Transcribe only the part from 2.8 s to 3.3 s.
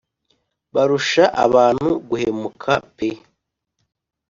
pe